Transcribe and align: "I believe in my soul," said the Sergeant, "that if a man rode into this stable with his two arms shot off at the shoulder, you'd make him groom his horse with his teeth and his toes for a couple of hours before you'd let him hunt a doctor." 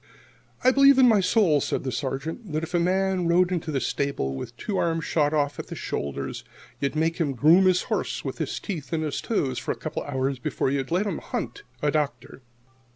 "I 0.63 0.71
believe 0.71 0.97
in 0.97 1.07
my 1.07 1.19
soul," 1.19 1.61
said 1.61 1.83
the 1.83 1.91
Sergeant, 1.91 2.51
"that 2.53 2.63
if 2.63 2.73
a 2.73 2.79
man 2.79 3.27
rode 3.27 3.51
into 3.51 3.69
this 3.71 3.85
stable 3.85 4.33
with 4.33 4.47
his 4.49 4.53
two 4.57 4.79
arms 4.79 5.05
shot 5.05 5.31
off 5.31 5.59
at 5.59 5.67
the 5.67 5.75
shoulder, 5.75 6.31
you'd 6.79 6.95
make 6.95 7.17
him 7.17 7.33
groom 7.35 7.65
his 7.65 7.83
horse 7.83 8.25
with 8.25 8.39
his 8.39 8.59
teeth 8.59 8.93
and 8.93 9.03
his 9.03 9.21
toes 9.21 9.59
for 9.59 9.71
a 9.71 9.75
couple 9.75 10.01
of 10.01 10.11
hours 10.11 10.39
before 10.39 10.71
you'd 10.71 10.89
let 10.89 11.05
him 11.05 11.19
hunt 11.19 11.61
a 11.83 11.91
doctor." 11.91 12.41